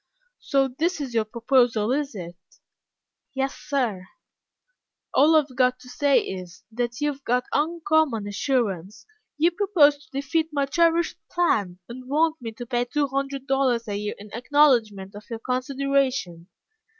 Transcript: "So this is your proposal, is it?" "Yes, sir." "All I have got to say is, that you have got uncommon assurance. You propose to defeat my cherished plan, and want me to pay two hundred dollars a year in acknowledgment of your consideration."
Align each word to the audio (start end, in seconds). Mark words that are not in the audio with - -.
"So 0.39 0.67
this 0.67 0.99
is 0.99 1.13
your 1.13 1.25
proposal, 1.25 1.91
is 1.91 2.15
it?" 2.15 2.35
"Yes, 3.35 3.53
sir." 3.55 4.07
"All 5.13 5.35
I 5.35 5.41
have 5.41 5.55
got 5.55 5.79
to 5.79 5.89
say 5.89 6.21
is, 6.21 6.63
that 6.71 6.99
you 7.01 7.11
have 7.11 7.23
got 7.23 7.43
uncommon 7.53 8.25
assurance. 8.25 9.05
You 9.37 9.51
propose 9.51 10.03
to 10.03 10.11
defeat 10.11 10.49
my 10.51 10.65
cherished 10.65 11.19
plan, 11.29 11.77
and 11.87 12.09
want 12.09 12.41
me 12.41 12.51
to 12.53 12.65
pay 12.65 12.85
two 12.85 13.09
hundred 13.09 13.45
dollars 13.45 13.87
a 13.87 13.95
year 13.95 14.15
in 14.17 14.33
acknowledgment 14.33 15.13
of 15.13 15.29
your 15.29 15.37
consideration." 15.37 16.47